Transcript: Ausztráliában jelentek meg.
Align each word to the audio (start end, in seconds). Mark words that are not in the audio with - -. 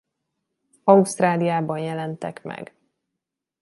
Ausztráliában 0.83 1.77
jelentek 1.77 2.43
meg. 2.43 2.75